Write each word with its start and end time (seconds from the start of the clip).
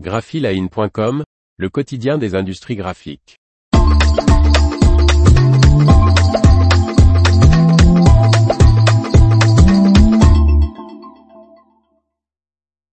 graphiline.com, 0.00 1.22
le 1.56 1.68
quotidien 1.68 2.18
des 2.18 2.34
industries 2.34 2.74
graphiques. 2.74 3.38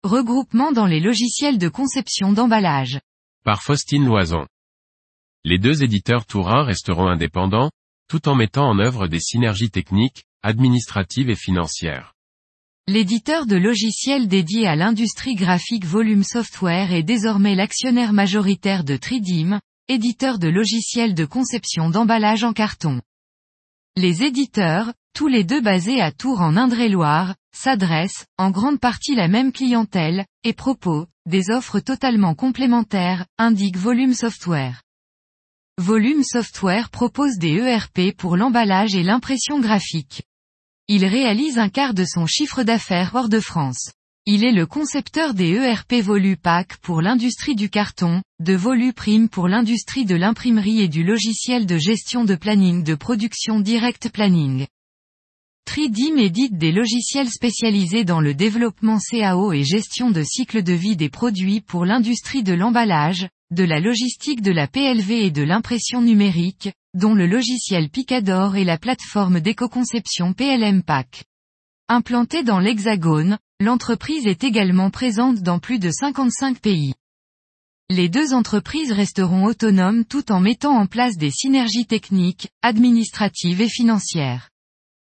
Regroupement 0.03 0.73
dans 0.73 0.87
les 0.87 1.01
logiciels 1.01 1.59
de 1.59 1.69
conception 1.69 2.33
d'emballage. 2.33 2.99
Par 3.45 3.63
Faustine 3.63 4.07
Loison. 4.07 4.47
Les 5.45 5.59
deux 5.59 5.83
éditeurs 5.83 6.25
tourins 6.25 6.65
resteront 6.65 7.09
indépendants, 7.09 7.71
tout 8.09 8.27
en 8.27 8.35
mettant 8.35 8.71
en 8.71 8.79
œuvre 8.79 9.07
des 9.07 9.21
synergies 9.21 9.71
techniques, 9.71 10.25
administratives 10.43 11.29
et 11.29 11.37
financières. 11.37 12.16
L'éditeur 12.89 13.47
de 13.47 13.57
logiciels 13.57 14.29
dédié 14.29 14.69
à 14.69 14.77
l'industrie 14.77 15.35
graphique 15.35 15.85
Volume 15.85 16.23
Software 16.23 16.93
est 16.93 17.03
désormais 17.03 17.57
l'actionnaire 17.57 18.13
majoritaire 18.13 18.85
de 18.85 18.97
Tridim, 18.97 19.59
éditeur 19.89 20.39
de 20.39 20.47
logiciels 20.47 21.13
de 21.13 21.25
conception 21.25 21.91
d'emballage 21.91 22.45
en 22.45 22.53
carton. 22.53 23.01
Les 23.97 24.23
éditeurs, 24.23 24.93
tous 25.15 25.27
les 25.27 25.43
deux 25.43 25.61
basés 25.61 26.01
à 26.01 26.13
Tours 26.13 26.41
en 26.41 26.57
Indre-et-Loire, 26.57 27.35
s'adressent, 27.53 28.27
en 28.39 28.53
grande 28.53 28.79
partie 28.79 29.17
la 29.17 29.27
même 29.27 29.51
clientèle, 29.51 30.25
et 30.45 30.53
proposent, 30.53 31.09
des 31.29 31.51
offres 31.51 31.81
totalement 31.81 32.37
complémentaires, 32.37 33.27
indique 33.37 33.79
Volume 33.79 34.15
Software. 34.15 34.83
Volume 35.77 36.23
Software 36.23 36.91
propose 36.91 37.37
des 37.39 37.57
ERP 37.57 38.17
pour 38.17 38.37
l'emballage 38.37 38.95
et 38.95 39.03
l'impression 39.03 39.59
graphique. 39.59 40.23
Il 40.89 41.05
réalise 41.05 41.59
un 41.59 41.69
quart 41.69 41.95
de 41.95 42.05
son 42.05 42.27
chiffre 42.27 42.63
d'affaires 42.63 43.11
hors 43.15 43.29
de 43.29 43.41
France. 43.41 43.91
Il 44.25 44.45
est 44.45 44.53
le 44.53 44.67
concepteur 44.67 45.35
des 45.35 45.51
ERP 45.51 45.95
VoluPack 45.95 46.77
pour 46.77 47.03
l'industrie 47.03 47.57
du 47.57 47.69
carton, 47.69 48.23
de 48.39 48.55
VoluPrime 48.55 49.29
pour 49.29 49.49
l'industrie 49.49 50.05
de 50.05 50.15
l'imprimerie 50.15 50.81
et 50.81 50.89
du 50.89 51.03
logiciel 51.03 51.67
de 51.67 51.77
gestion 51.77 52.25
de 52.25 52.37
planning 52.37 52.85
de 52.85 52.95
production 52.95 53.59
Direct 53.59 54.11
Planning. 54.11 54.69
Tridim 55.65 56.19
édite 56.19 56.57
des 56.57 56.71
logiciels 56.71 57.31
spécialisés 57.31 58.05
dans 58.05 58.21
le 58.21 58.35
développement 58.35 59.01
CAO 59.11 59.53
et 59.53 59.65
gestion 59.65 60.13
de 60.13 60.23
cycle 60.23 60.63
de 60.63 60.73
vie 60.73 60.95
des 60.95 61.09
produits 61.09 61.63
pour 61.63 61.85
l'industrie 61.85 62.45
de 62.45 62.55
l'emballage, 62.55 63.29
de 63.51 63.65
la 63.65 63.81
logistique 63.81 64.41
de 64.41 64.53
la 64.53 64.69
PLV 64.69 65.27
et 65.27 65.31
de 65.33 65.43
l'impression 65.43 66.01
numérique, 66.01 66.71
dont 66.97 67.15
le 67.15 67.27
logiciel 67.27 67.91
Picador 67.91 68.57
et 68.57 68.65
la 68.65 68.79
plateforme 68.79 69.41
d'éco-conception 69.41 70.33
PLM 70.33 70.83
Pack. 70.83 71.25
Implantée 71.89 72.43
dans 72.43 72.59
l'Hexagone, 72.59 73.39
l'entreprise 73.61 74.27
est 74.27 74.45
également 74.45 74.89
présente 74.89 75.43
dans 75.43 75.59
plus 75.59 75.79
de 75.79 75.91
55 75.91 76.59
pays. 76.59 76.95
Les 77.91 78.09
deux 78.09 78.33
entreprises 78.33 78.93
resteront 78.93 79.45
autonomes 79.45 80.07
tout 80.07 80.33
en 80.33 80.41
mettant 80.41 80.75
en 80.75 80.87
place 80.87 81.19
des 81.19 81.31
synergies 81.31 81.87
techniques, 81.87 82.49
administratives 82.63 83.61
et 83.61 83.69
financières. 83.69 84.49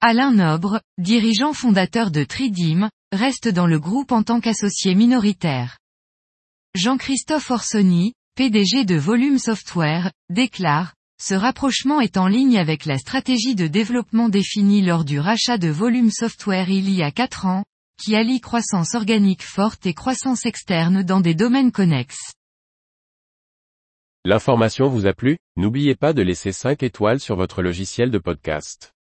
Alain 0.03 0.33
Nobre, 0.33 0.81
dirigeant 0.99 1.55
fondateur 1.55 2.11
de 2.11 2.25
Tridim, 2.25 2.91
reste 3.11 3.49
dans 3.49 3.67
le 3.67 3.81
groupe 3.81 4.13
en 4.13 4.23
tant 4.23 4.41
qu'associé 4.41 4.95
minoritaire. 4.95 5.79
Jean-Christophe 6.75 7.51
Orsoni, 7.51 8.13
PDG 8.37 8.85
de 8.85 8.97
Volume 8.97 9.39
Software, 9.39 10.13
déclare, 10.29 10.95
ce 11.21 11.35
rapprochement 11.35 12.01
est 12.01 12.17
en 12.17 12.27
ligne 12.27 12.57
avec 12.57 12.87
la 12.87 12.97
stratégie 12.97 13.55
de 13.55 13.67
développement 13.67 14.31
définie 14.31 14.81
lors 14.81 15.05
du 15.05 15.21
rachat 15.21 15.59
de 15.59 15.69
Volume 15.69 16.11
Software 16.11 16.71
il 16.71 16.89
y 16.91 17.03
a 17.03 17.11
4 17.11 17.45
ans, 17.45 17.65
qui 18.03 18.17
allie 18.17 18.41
croissance 18.41 18.95
organique 18.95 19.43
forte 19.43 19.85
et 19.85 19.93
croissance 19.93 20.47
externe 20.47 21.03
dans 21.03 21.21
des 21.21 21.35
domaines 21.35 21.73
connexes. 21.73 22.33
L'information 24.25 24.89
vous 24.89 25.07
a 25.07 25.13
plu? 25.13 25.37
N'oubliez 25.57 25.95
pas 25.95 26.15
de 26.15 26.23
laisser 26.23 26.53
5 26.53 26.83
étoiles 26.83 27.21
sur 27.21 27.37
votre 27.37 27.63
logiciel 27.63 28.11
de 28.11 28.19
podcast. 28.19 28.95